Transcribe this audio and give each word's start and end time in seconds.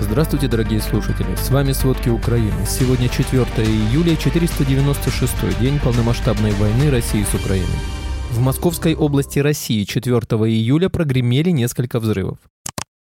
Здравствуйте, 0.00 0.46
дорогие 0.46 0.80
слушатели! 0.80 1.34
С 1.34 1.50
вами 1.50 1.72
«Сводки 1.72 2.08
Украины». 2.08 2.64
Сегодня 2.66 3.08
4 3.08 3.42
июля, 3.66 4.14
496 4.14 5.58
день 5.60 5.80
полномасштабной 5.80 6.52
войны 6.52 6.88
России 6.88 7.24
с 7.24 7.34
Украиной. 7.34 7.66
В 8.30 8.38
Московской 8.40 8.94
области 8.94 9.40
России 9.40 9.82
4 9.82 10.14
июля 10.14 10.88
прогремели 10.88 11.50
несколько 11.50 11.98
взрывов. 11.98 12.38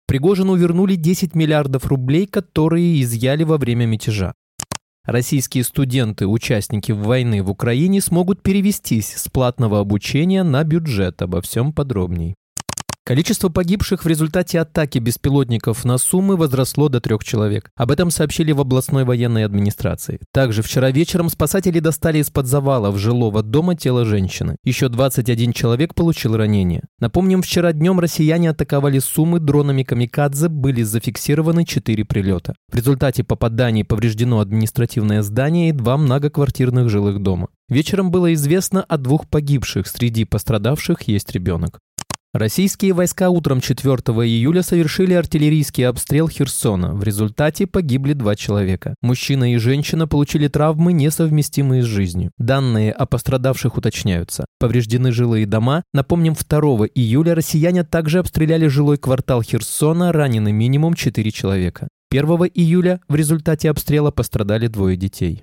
Пригожину 0.07 0.55
вернули 0.55 0.95
10 0.95 1.35
миллиардов 1.35 1.85
рублей, 1.85 2.25
которые 2.25 2.99
изъяли 3.03 3.43
во 3.43 3.57
время 3.57 3.85
мятежа. 3.85 4.33
Российские 5.05 5.65
студенты, 5.65 6.25
участники 6.25 6.91
войны 6.91 7.43
в 7.43 7.51
Украине, 7.51 8.01
смогут 8.01 8.41
перевестись 8.41 9.13
с 9.15 9.29
платного 9.29 9.79
обучения 9.79 10.41
на 10.41 10.63
бюджет. 10.63 11.21
Обо 11.21 11.41
всем 11.41 11.73
подробней. 11.73 12.33
Количество 13.07 13.47
погибших 13.47 14.03
в 14.03 14.07
результате 14.09 14.59
атаки 14.59 14.99
беспилотников 14.99 15.85
на 15.85 15.97
Сумы 15.97 16.35
возросло 16.35 16.89
до 16.89 16.99
трех 16.99 17.23
человек. 17.23 17.71
Об 17.77 17.91
этом 17.91 18.11
сообщили 18.11 18.51
в 18.51 18.59
областной 18.59 19.05
военной 19.05 19.45
администрации. 19.45 20.19
Также 20.33 20.61
вчера 20.61 20.91
вечером 20.91 21.29
спасатели 21.29 21.79
достали 21.79 22.17
из-под 22.17 22.47
завалов 22.47 22.97
жилого 22.97 23.43
дома 23.43 23.75
тело 23.75 24.03
женщины. 24.03 24.57
Еще 24.65 24.89
21 24.89 25.53
человек 25.53 25.95
получил 25.95 26.35
ранения. 26.35 26.83
Напомним, 26.99 27.43
вчера 27.43 27.71
днем 27.71 28.01
россияне 28.01 28.49
атаковали 28.49 28.99
Сумы 28.99 29.39
дронами 29.39 29.83
«Камикадзе», 29.83 30.49
были 30.49 30.83
зафиксированы 30.83 31.63
4 31.63 32.03
прилета. 32.03 32.55
В 32.69 32.75
результате 32.75 33.23
попаданий 33.23 33.85
повреждено 33.85 34.41
административное 34.41 35.21
здание 35.21 35.69
и 35.69 35.71
два 35.71 35.95
многоквартирных 35.95 36.89
жилых 36.89 37.23
дома. 37.23 37.47
Вечером 37.69 38.11
было 38.11 38.33
известно 38.33 38.83
о 38.83 38.97
двух 38.97 39.29
погибших, 39.29 39.87
среди 39.87 40.25
пострадавших 40.25 41.03
есть 41.03 41.31
ребенок. 41.31 41.79
Российские 42.37 42.93
войска 42.93 43.31
утром 43.31 43.61
4 43.61 43.95
июля 43.95 44.61
совершили 44.61 45.15
артиллерийский 45.15 45.87
обстрел 45.87 46.29
Херсона. 46.29 46.93
В 46.93 47.01
результате 47.01 47.65
погибли 47.65 48.13
два 48.13 48.35
человека. 48.35 48.93
Мужчина 49.01 49.53
и 49.53 49.57
женщина 49.57 50.07
получили 50.07 50.47
травмы, 50.47 50.93
несовместимые 50.93 51.81
с 51.81 51.87
жизнью. 51.87 52.29
Данные 52.37 52.91
о 52.91 53.07
пострадавших 53.07 53.75
уточняются. 53.77 54.45
Повреждены 54.59 55.11
жилые 55.11 55.47
дома. 55.47 55.81
Напомним, 55.95 56.35
2 56.35 56.59
июля 56.93 57.33
россияне 57.33 57.83
также 57.83 58.19
обстреляли 58.19 58.67
жилой 58.67 58.97
квартал 58.97 59.41
Херсона, 59.41 60.11
ранены 60.11 60.51
минимум 60.51 60.93
4 60.93 61.31
человека. 61.31 61.87
1 62.11 62.23
июля 62.53 63.01
в 63.07 63.15
результате 63.15 63.71
обстрела 63.71 64.11
пострадали 64.11 64.67
двое 64.67 64.95
детей. 64.95 65.41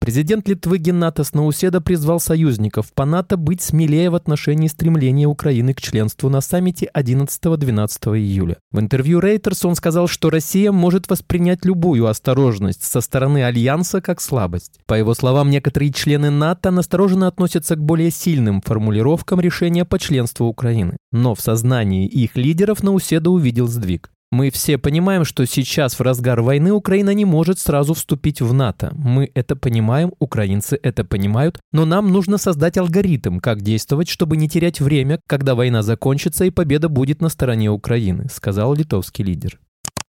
Президент 0.00 0.48
Литвы 0.48 0.78
Геннатас 0.78 1.34
Науседа 1.34 1.80
призвал 1.82 2.18
союзников 2.18 2.94
по 2.94 3.04
НАТО 3.04 3.36
быть 3.36 3.60
смелее 3.60 4.08
в 4.08 4.14
отношении 4.14 4.68
стремления 4.68 5.26
Украины 5.26 5.74
к 5.74 5.82
членству 5.82 6.30
на 6.30 6.40
саммите 6.40 6.88
11-12 6.96 8.16
июля. 8.16 8.56
В 8.70 8.80
интервью 8.80 9.20
Рейтерс 9.20 9.66
он 9.66 9.74
сказал, 9.74 10.08
что 10.08 10.30
Россия 10.30 10.72
может 10.72 11.10
воспринять 11.10 11.66
любую 11.66 12.06
осторожность 12.06 12.84
со 12.84 13.00
стороны 13.02 13.44
Альянса 13.44 14.00
как 14.00 14.22
слабость. 14.22 14.80
По 14.86 14.94
его 14.94 15.12
словам, 15.12 15.50
некоторые 15.50 15.92
члены 15.92 16.30
НАТО 16.30 16.70
настороженно 16.70 17.26
относятся 17.26 17.76
к 17.76 17.84
более 17.84 18.10
сильным 18.10 18.62
формулировкам 18.62 19.40
решения 19.40 19.84
по 19.84 19.98
членству 19.98 20.46
Украины. 20.46 20.96
Но 21.12 21.34
в 21.34 21.40
сознании 21.40 22.06
их 22.06 22.36
лидеров 22.36 22.82
Науседа 22.82 23.30
увидел 23.30 23.66
сдвиг. 23.66 24.10
Мы 24.30 24.50
все 24.50 24.76
понимаем, 24.76 25.24
что 25.24 25.46
сейчас 25.46 25.94
в 25.94 26.02
разгар 26.02 26.42
войны 26.42 26.72
Украина 26.72 27.14
не 27.14 27.24
может 27.24 27.58
сразу 27.58 27.94
вступить 27.94 28.42
в 28.42 28.52
НАТО. 28.52 28.92
Мы 28.94 29.30
это 29.34 29.56
понимаем, 29.56 30.12
украинцы 30.18 30.78
это 30.82 31.02
понимают, 31.02 31.58
но 31.72 31.86
нам 31.86 32.12
нужно 32.12 32.36
создать 32.36 32.76
алгоритм, 32.76 33.38
как 33.38 33.62
действовать, 33.62 34.08
чтобы 34.08 34.36
не 34.36 34.46
терять 34.46 34.80
время, 34.80 35.18
когда 35.26 35.54
война 35.54 35.82
закончится 35.82 36.44
и 36.44 36.50
победа 36.50 36.90
будет 36.90 37.22
на 37.22 37.30
стороне 37.30 37.70
Украины, 37.70 38.26
сказал 38.30 38.74
литовский 38.74 39.24
лидер. 39.24 39.58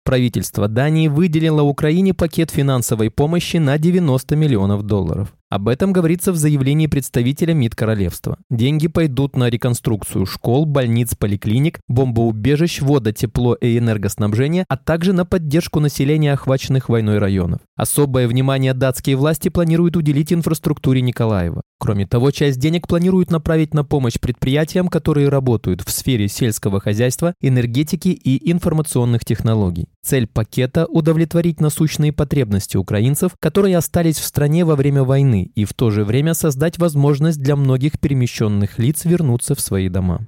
Правительство 0.04 0.68
Дании 0.68 1.08
выделило 1.08 1.62
Украине 1.62 2.14
пакет 2.14 2.50
финансовой 2.50 3.10
помощи 3.10 3.56
на 3.56 3.78
90 3.78 4.36
миллионов 4.36 4.82
долларов. 4.82 5.34
Об 5.54 5.68
этом 5.68 5.92
говорится 5.92 6.32
в 6.32 6.36
заявлении 6.36 6.88
представителя 6.88 7.54
МИД 7.54 7.76
Королевства. 7.76 8.38
Деньги 8.50 8.88
пойдут 8.88 9.36
на 9.36 9.48
реконструкцию 9.48 10.26
школ, 10.26 10.66
больниц, 10.66 11.14
поликлиник, 11.14 11.78
бомбоубежищ, 11.86 12.80
вода, 12.80 13.12
тепло 13.12 13.54
и 13.54 13.78
энергоснабжение, 13.78 14.64
а 14.68 14.76
также 14.76 15.12
на 15.12 15.24
поддержку 15.24 15.78
населения 15.78 16.32
охваченных 16.32 16.88
войной 16.88 17.18
районов. 17.18 17.60
Особое 17.76 18.26
внимание 18.26 18.74
датские 18.74 19.14
власти 19.14 19.48
планируют 19.48 19.96
уделить 19.96 20.32
инфраструктуре 20.32 21.02
Николаева. 21.02 21.62
Кроме 21.84 22.06
того, 22.06 22.30
часть 22.30 22.58
денег 22.58 22.88
планируют 22.88 23.30
направить 23.30 23.74
на 23.74 23.84
помощь 23.84 24.18
предприятиям, 24.18 24.88
которые 24.88 25.28
работают 25.28 25.82
в 25.82 25.90
сфере 25.90 26.28
сельского 26.28 26.80
хозяйства, 26.80 27.34
энергетики 27.42 28.08
и 28.08 28.50
информационных 28.50 29.26
технологий. 29.26 29.90
Цель 30.02 30.26
пакета– 30.26 30.86
удовлетворить 30.88 31.60
насущные 31.60 32.10
потребности 32.10 32.78
украинцев, 32.78 33.32
которые 33.38 33.76
остались 33.76 34.18
в 34.18 34.24
стране 34.24 34.64
во 34.64 34.76
время 34.76 35.02
войны 35.02 35.50
и 35.54 35.66
в 35.66 35.74
то 35.74 35.90
же 35.90 36.06
время 36.06 36.32
создать 36.32 36.78
возможность 36.78 37.42
для 37.42 37.54
многих 37.54 38.00
перемещенных 38.00 38.78
лиц 38.78 39.04
вернуться 39.04 39.54
в 39.54 39.60
свои 39.60 39.90
дома. 39.90 40.26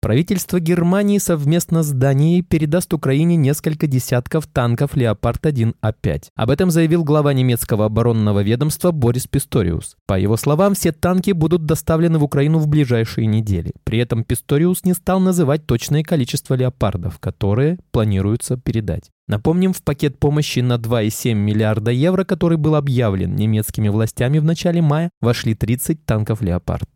Правительство 0.00 0.60
Германии 0.60 1.18
совместно 1.18 1.82
с 1.82 1.90
Данией 1.90 2.42
передаст 2.42 2.94
Украине 2.94 3.34
несколько 3.34 3.88
десятков 3.88 4.46
танков 4.46 4.94
«Леопард-1А5». 4.94 6.26
Об 6.36 6.50
этом 6.50 6.70
заявил 6.70 7.02
глава 7.02 7.32
немецкого 7.32 7.86
оборонного 7.86 8.44
ведомства 8.44 8.92
Борис 8.92 9.26
Писториус. 9.26 9.96
По 10.06 10.16
его 10.16 10.36
словам, 10.36 10.74
все 10.74 10.92
танки 10.92 11.32
будут 11.32 11.66
доставлены 11.66 12.20
в 12.20 12.24
Украину 12.24 12.60
в 12.60 12.68
ближайшие 12.68 13.26
недели. 13.26 13.72
При 13.82 13.98
этом 13.98 14.22
Писториус 14.22 14.84
не 14.84 14.94
стал 14.94 15.18
называть 15.18 15.66
точное 15.66 16.04
количество 16.04 16.54
«Леопардов», 16.54 17.18
которые 17.18 17.80
планируется 17.90 18.56
передать. 18.56 19.10
Напомним, 19.26 19.72
в 19.72 19.82
пакет 19.82 20.20
помощи 20.20 20.60
на 20.60 20.76
2,7 20.76 21.34
миллиарда 21.34 21.90
евро, 21.90 22.22
который 22.22 22.56
был 22.56 22.76
объявлен 22.76 23.34
немецкими 23.34 23.88
властями 23.88 24.38
в 24.38 24.44
начале 24.44 24.80
мая, 24.80 25.10
вошли 25.20 25.56
30 25.56 26.04
танков 26.04 26.40
«Леопард». 26.40 26.88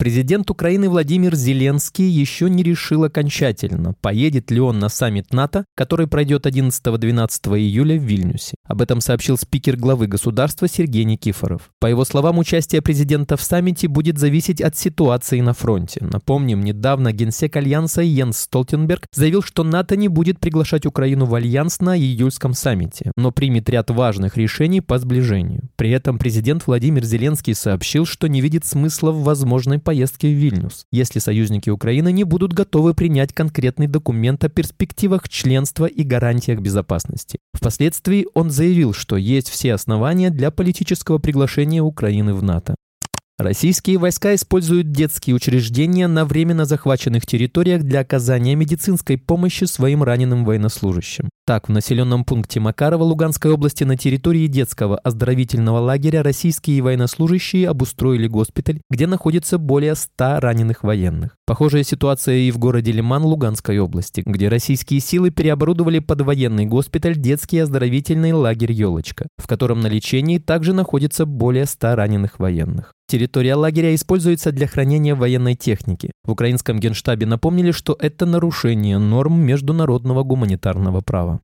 Президент 0.00 0.50
Украины 0.50 0.88
Владимир 0.88 1.34
Зеленский 1.34 2.08
еще 2.08 2.48
не 2.48 2.62
решил 2.62 3.04
окончательно, 3.04 3.92
поедет 4.00 4.50
ли 4.50 4.58
он 4.58 4.78
на 4.78 4.88
саммит 4.88 5.34
НАТО, 5.34 5.66
который 5.76 6.06
пройдет 6.06 6.46
11-12 6.46 7.58
июля 7.58 7.98
в 7.98 8.02
Вильнюсе. 8.02 8.54
Об 8.64 8.80
этом 8.80 9.02
сообщил 9.02 9.36
спикер 9.36 9.76
главы 9.76 10.06
государства 10.06 10.68
Сергей 10.68 11.04
Никифоров. 11.04 11.68
По 11.80 11.86
его 11.86 12.06
словам, 12.06 12.38
участие 12.38 12.80
президента 12.80 13.36
в 13.36 13.42
саммите 13.42 13.88
будет 13.88 14.16
зависеть 14.16 14.62
от 14.62 14.74
ситуации 14.74 15.42
на 15.42 15.52
фронте. 15.52 16.00
Напомним, 16.00 16.62
недавно 16.62 17.12
генсек 17.12 17.56
Альянса 17.56 18.00
Йенс 18.00 18.38
Столтенберг 18.38 19.06
заявил, 19.12 19.42
что 19.42 19.64
НАТО 19.64 19.96
не 19.96 20.08
будет 20.08 20.40
приглашать 20.40 20.86
Украину 20.86 21.26
в 21.26 21.34
Альянс 21.34 21.78
на 21.80 21.94
июльском 21.94 22.54
саммите, 22.54 23.12
но 23.18 23.32
примет 23.32 23.68
ряд 23.68 23.90
важных 23.90 24.38
решений 24.38 24.80
по 24.80 24.98
сближению. 24.98 25.68
При 25.76 25.90
этом 25.90 26.18
президент 26.18 26.66
Владимир 26.66 27.04
Зеленский 27.04 27.54
сообщил, 27.54 28.06
что 28.06 28.28
не 28.28 28.40
видит 28.40 28.64
смысла 28.64 29.10
в 29.10 29.24
возможной 29.24 29.78
поездки 29.90 30.26
в 30.26 30.38
Вильнюс, 30.38 30.86
если 30.92 31.18
союзники 31.18 31.68
Украины 31.68 32.12
не 32.12 32.22
будут 32.22 32.52
готовы 32.52 32.94
принять 32.94 33.32
конкретный 33.32 33.88
документ 33.88 34.44
о 34.44 34.48
перспективах 34.48 35.28
членства 35.28 35.86
и 35.86 36.04
гарантиях 36.04 36.60
безопасности. 36.60 37.40
Впоследствии 37.52 38.28
он 38.34 38.50
заявил, 38.50 38.92
что 38.92 39.16
есть 39.16 39.48
все 39.48 39.74
основания 39.74 40.30
для 40.30 40.52
политического 40.52 41.18
приглашения 41.18 41.82
Украины 41.82 42.34
в 42.34 42.42
НАТО. 42.44 42.76
Российские 43.42 43.96
войска 43.96 44.34
используют 44.34 44.92
детские 44.92 45.34
учреждения 45.34 46.06
на 46.08 46.26
временно 46.26 46.66
захваченных 46.66 47.24
территориях 47.24 47.84
для 47.84 48.00
оказания 48.00 48.54
медицинской 48.54 49.16
помощи 49.16 49.64
своим 49.64 50.02
раненым 50.02 50.44
военнослужащим. 50.44 51.30
Так, 51.46 51.70
в 51.70 51.72
населенном 51.72 52.26
пункте 52.26 52.60
Макарова 52.60 53.02
Луганской 53.02 53.50
области 53.50 53.82
на 53.82 53.96
территории 53.96 54.46
детского 54.46 54.98
оздоровительного 54.98 55.78
лагеря 55.78 56.22
российские 56.22 56.82
военнослужащие 56.82 57.70
обустроили 57.70 58.26
госпиталь, 58.26 58.82
где 58.90 59.06
находится 59.06 59.56
более 59.56 59.94
100 59.94 60.40
раненых 60.40 60.84
военных. 60.84 61.34
Похожая 61.46 61.82
ситуация 61.82 62.36
и 62.36 62.50
в 62.50 62.58
городе 62.58 62.92
Лиман 62.92 63.24
Луганской 63.24 63.78
области, 63.78 64.22
где 64.26 64.48
российские 64.48 65.00
силы 65.00 65.30
переоборудовали 65.30 66.00
под 66.00 66.20
военный 66.20 66.66
госпиталь 66.66 67.16
детский 67.16 67.60
оздоровительный 67.60 68.32
лагерь 68.32 68.72
«Елочка», 68.72 69.28
в 69.38 69.48
котором 69.48 69.80
на 69.80 69.86
лечении 69.86 70.36
также 70.36 70.74
находится 70.74 71.24
более 71.24 71.64
100 71.64 71.94
раненых 71.94 72.38
военных. 72.38 72.92
Территория 73.10 73.56
лагеря 73.56 73.92
используется 73.96 74.52
для 74.52 74.68
хранения 74.68 75.16
военной 75.16 75.56
техники. 75.56 76.12
В 76.22 76.30
украинском 76.30 76.78
генштабе 76.78 77.26
напомнили, 77.26 77.72
что 77.72 77.96
это 77.98 78.24
нарушение 78.24 78.98
норм 78.98 79.40
международного 79.40 80.22
гуманитарного 80.22 81.00
права. 81.00 81.40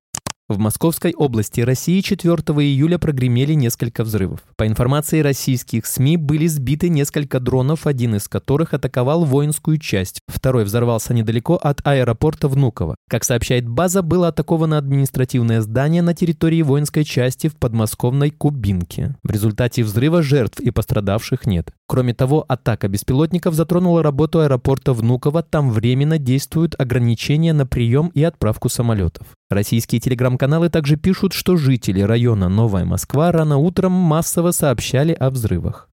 В 0.48 0.58
Московской 0.58 1.12
области 1.12 1.60
России 1.60 2.00
4 2.00 2.32
июля 2.34 2.98
прогремели 2.98 3.54
несколько 3.54 4.04
взрывов. 4.04 4.44
По 4.56 4.64
информации 4.68 5.18
российских 5.18 5.86
СМИ, 5.86 6.18
были 6.18 6.46
сбиты 6.46 6.88
несколько 6.88 7.40
дронов, 7.40 7.84
один 7.84 8.14
из 8.14 8.28
которых 8.28 8.72
атаковал 8.72 9.24
воинскую 9.24 9.78
часть, 9.78 10.20
второй 10.28 10.62
взорвался 10.62 11.14
недалеко 11.14 11.56
от 11.56 11.84
аэропорта 11.84 12.46
Внуково. 12.46 12.94
Как 13.10 13.24
сообщает 13.24 13.68
база, 13.68 14.02
было 14.02 14.28
атаковано 14.28 14.78
административное 14.78 15.62
здание 15.62 16.00
на 16.00 16.14
территории 16.14 16.62
воинской 16.62 17.02
части 17.02 17.48
в 17.48 17.56
подмосковной 17.56 18.30
Кубинке. 18.30 19.16
В 19.24 19.32
результате 19.32 19.82
взрыва 19.82 20.22
жертв 20.22 20.60
и 20.60 20.70
пострадавших 20.70 21.46
нет. 21.46 21.72
Кроме 21.88 22.14
того, 22.14 22.44
атака 22.46 22.86
беспилотников 22.86 23.54
затронула 23.54 24.00
работу 24.04 24.38
аэропорта 24.38 24.92
Внуково, 24.92 25.42
там 25.42 25.72
временно 25.72 26.18
действуют 26.18 26.76
ограничения 26.78 27.52
на 27.52 27.66
прием 27.66 28.12
и 28.14 28.22
отправку 28.22 28.68
самолетов. 28.68 29.26
Российские 29.48 30.00
телеграм-каналы 30.00 30.70
также 30.70 30.96
пишут, 30.96 31.32
что 31.32 31.56
жители 31.56 32.00
района 32.00 32.48
Новая 32.48 32.84
Москва 32.84 33.30
рано 33.30 33.58
утром 33.58 33.92
массово 33.92 34.50
сообщали 34.50 35.12
о 35.12 35.30
взрывах. 35.30 35.88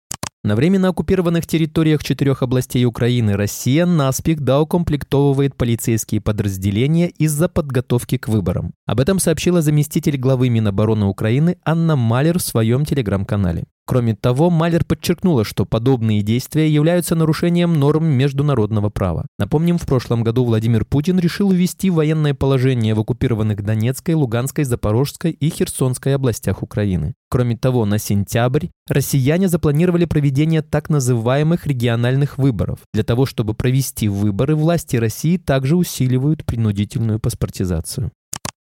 На 0.43 0.57
временно 0.57 0.89
оккупированных 0.89 1.47
территориях 1.47 2.03
четырех 2.03 2.43
областей 2.43 2.87
Украины 2.87 3.37
Россия 3.37 3.85
наспех 3.85 4.41
доукомплектовывает 4.41 5.55
полицейские 5.55 6.23
подразделения 6.23 7.09
из-за 7.09 7.49
подготовки 7.49 8.17
к 8.17 8.29
выборам. 8.29 8.73
Об 8.87 9.01
этом 9.01 9.19
сообщила 9.19 9.61
заместитель 9.61 10.17
главы 10.17 10.49
Минобороны 10.49 11.07
Украины 11.07 11.59
Анна 11.65 11.97
Малер 11.97 12.39
в 12.39 12.43
своем 12.43 12.87
телеграм-канале. 12.87 13.65
Кроме 13.91 14.15
того, 14.15 14.51
Малер 14.51 14.85
подчеркнула, 14.85 15.45
что 15.45 15.67
подобные 15.67 16.23
действия 16.23 16.71
являются 16.71 17.17
нарушением 17.17 17.75
норм 17.75 18.05
международного 18.07 18.89
права. 18.89 19.27
Напомним, 19.37 19.79
в 19.79 19.83
прошлом 19.85 20.23
году 20.23 20.45
Владимир 20.45 20.85
Путин 20.85 21.19
решил 21.19 21.51
ввести 21.51 21.91
военное 21.91 22.33
положение 22.33 22.95
в 22.95 23.01
оккупированных 23.01 23.65
Донецкой, 23.65 24.15
Луганской, 24.15 24.63
Запорожской 24.63 25.33
и 25.33 25.51
Херсонской 25.51 26.15
областях 26.15 26.63
Украины. 26.63 27.15
Кроме 27.31 27.57
того, 27.57 27.85
на 27.85 27.99
сентябрь 27.99 28.69
россияне 28.89 29.49
запланировали 29.49 30.05
проведение 30.05 30.63
так 30.63 30.89
называемых 30.89 31.67
региональных 31.67 32.39
выборов. 32.39 32.79
Для 32.95 33.03
того, 33.03 33.27
чтобы 33.27 33.55
провести 33.55 34.07
выборы, 34.07 34.55
власти 34.55 34.99
России 34.99 35.37
также 35.37 35.75
усиливают 35.75 36.45
принудительную 36.45 37.19
паспортизацию. 37.19 38.13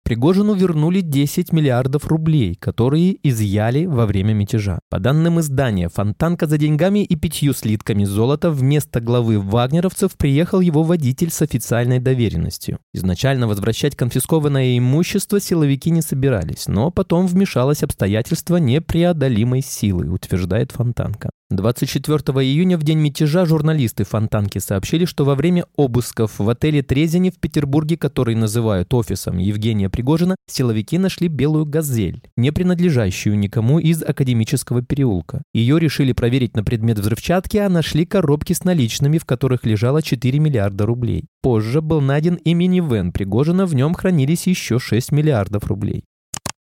Пригожину 0.04 0.54
вернули 0.54 1.00
10 1.00 1.52
миллиардов 1.52 2.06
рублей, 2.06 2.56
которые 2.56 3.16
изъяли 3.22 3.86
во 3.86 4.04
время 4.04 4.32
мятежа. 4.32 4.80
По 4.90 4.98
данным 4.98 5.38
издания, 5.38 5.88
Фонтанка 5.88 6.46
за 6.46 6.58
деньгами 6.58 7.04
и 7.04 7.14
пятью 7.14 7.54
слитками 7.54 8.04
золота 8.04 8.50
вместо 8.50 9.00
главы 9.00 9.38
вагнеровцев 9.38 10.16
приехал 10.16 10.60
его 10.60 10.82
водитель 10.82 11.30
с 11.30 11.40
официальной 11.40 12.00
доверенностью. 12.00 12.78
Изначально 12.92 13.46
возвращать 13.46 13.94
конфискованное 13.94 14.76
имущество 14.76 15.40
силовики 15.40 15.90
не 15.90 16.02
собирались, 16.02 16.66
но 16.66 16.90
потом 16.90 17.28
вмешалось 17.28 17.84
обстоятельство 17.84 18.56
непреодолимой 18.56 19.62
силы, 19.62 20.08
утверждает 20.10 20.72
Фонтанка. 20.72 21.30
24 21.56 22.18
июня 22.46 22.78
в 22.78 22.82
день 22.82 22.98
мятежа 22.98 23.44
журналисты 23.44 24.04
Фонтанки 24.04 24.58
сообщили, 24.58 25.04
что 25.04 25.24
во 25.24 25.34
время 25.34 25.66
обысков 25.76 26.38
в 26.38 26.48
отеле 26.48 26.82
Трезине 26.82 27.30
в 27.30 27.38
Петербурге, 27.38 27.96
который 27.96 28.34
называют 28.34 28.92
офисом 28.94 29.38
Евгения 29.38 29.90
Пригожина, 29.90 30.36
силовики 30.48 30.98
нашли 30.98 31.28
белую 31.28 31.66
«Газель», 31.66 32.22
не 32.36 32.50
принадлежащую 32.50 33.38
никому 33.38 33.78
из 33.78 34.02
академического 34.02 34.82
переулка. 34.82 35.42
Ее 35.54 35.78
решили 35.78 36.12
проверить 36.12 36.56
на 36.56 36.64
предмет 36.64 36.98
взрывчатки, 36.98 37.56
а 37.58 37.68
нашли 37.68 38.06
коробки 38.06 38.52
с 38.52 38.64
наличными, 38.64 39.18
в 39.18 39.24
которых 39.24 39.64
лежало 39.64 40.02
4 40.02 40.38
миллиарда 40.38 40.86
рублей. 40.86 41.26
Позже 41.42 41.80
был 41.80 42.00
найден 42.00 42.36
и 42.36 42.54
минивэн 42.54 43.12
Пригожина, 43.12 43.66
в 43.66 43.74
нем 43.74 43.94
хранились 43.94 44.46
еще 44.46 44.78
6 44.78 45.12
миллиардов 45.12 45.64
рублей. 45.64 46.04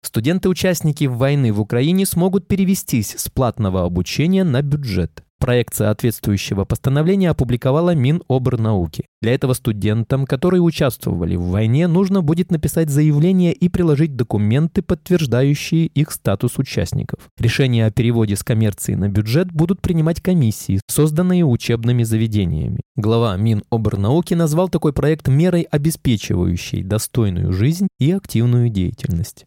Студенты-участники 0.04 1.04
войны 1.04 1.52
в 1.52 1.60
Украине 1.60 2.06
смогут 2.06 2.48
перевестись 2.48 3.14
с 3.16 3.28
платного 3.28 3.84
обучения 3.84 4.44
на 4.44 4.60
бюджет. 4.62 5.22
Проект 5.42 5.74
соответствующего 5.74 6.64
постановления 6.64 7.30
опубликовала 7.30 7.96
Минобрнауки. 7.96 9.06
Для 9.20 9.34
этого 9.34 9.54
студентам, 9.54 10.24
которые 10.24 10.60
участвовали 10.60 11.34
в 11.34 11.46
войне, 11.46 11.88
нужно 11.88 12.22
будет 12.22 12.52
написать 12.52 12.90
заявление 12.90 13.52
и 13.52 13.68
приложить 13.68 14.14
документы, 14.14 14.82
подтверждающие 14.82 15.86
их 15.86 16.12
статус 16.12 16.58
участников. 16.58 17.28
Решения 17.40 17.86
о 17.86 17.90
переводе 17.90 18.36
с 18.36 18.44
коммерции 18.44 18.94
на 18.94 19.08
бюджет 19.08 19.50
будут 19.50 19.82
принимать 19.82 20.20
комиссии, 20.20 20.80
созданные 20.86 21.44
учебными 21.44 22.04
заведениями. 22.04 22.80
Глава 22.94 23.36
Минобрнауки 23.36 24.34
назвал 24.34 24.68
такой 24.68 24.92
проект 24.92 25.26
мерой, 25.26 25.62
обеспечивающей 25.62 26.84
достойную 26.84 27.52
жизнь 27.52 27.88
и 27.98 28.12
активную 28.12 28.68
деятельность. 28.68 29.46